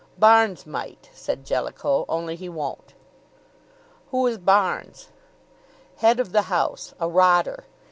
[0.17, 2.95] "Barnes might," said Jellicoe, "only he won't."
[4.09, 5.09] "Who is Barnes?"
[5.97, 7.65] "Head of the house a rotter.